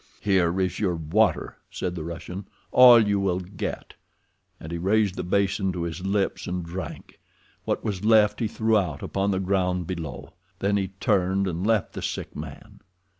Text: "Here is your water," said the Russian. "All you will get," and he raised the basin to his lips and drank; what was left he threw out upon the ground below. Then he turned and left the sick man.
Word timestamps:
"Here 0.19 0.59
is 0.59 0.79
your 0.79 0.95
water," 0.95 1.57
said 1.69 1.93
the 1.93 2.03
Russian. 2.03 2.47
"All 2.71 3.07
you 3.07 3.19
will 3.19 3.39
get," 3.39 3.93
and 4.59 4.71
he 4.71 4.79
raised 4.79 5.13
the 5.13 5.21
basin 5.21 5.71
to 5.73 5.83
his 5.83 6.03
lips 6.03 6.47
and 6.47 6.65
drank; 6.65 7.19
what 7.65 7.83
was 7.83 8.03
left 8.03 8.39
he 8.39 8.47
threw 8.47 8.79
out 8.79 9.03
upon 9.03 9.29
the 9.29 9.39
ground 9.39 9.85
below. 9.85 10.33
Then 10.57 10.75
he 10.75 10.87
turned 10.99 11.47
and 11.47 11.67
left 11.67 11.93
the 11.93 12.01
sick 12.01 12.35
man. 12.35 12.79